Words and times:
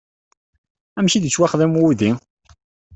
Amek 0.97 1.13
ay 1.13 1.21
d-yettwaxdam 1.23 1.73
wudi? 1.79 2.11